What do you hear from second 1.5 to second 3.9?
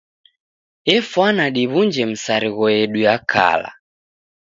diw'unje misarigho yedu ya kala.